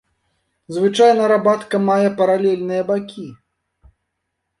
[0.77, 3.27] Звычайна рабатка мае паралельныя бакі.